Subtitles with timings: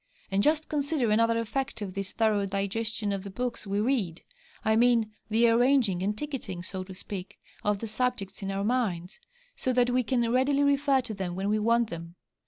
[0.31, 4.23] And just consider another effect of this thorough digestion of the books we read;
[4.65, 9.19] I mean the arranging and 'ticketing,' so to speak, of the subjects in our minds,
[9.55, 12.15] so that we can readily refer to them when we want them.